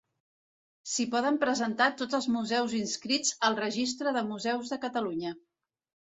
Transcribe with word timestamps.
S'hi 0.91 1.03
poden 1.15 1.35
presentar 1.41 1.89
tots 1.99 2.17
els 2.19 2.27
museus 2.35 2.73
inscrits 2.77 3.35
al 3.49 3.57
Registre 3.59 4.15
de 4.15 4.23
Museus 4.31 4.73
de 4.75 4.79
Catalunya. 4.87 5.35